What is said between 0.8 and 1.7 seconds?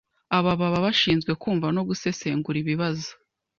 bashinzwe kumva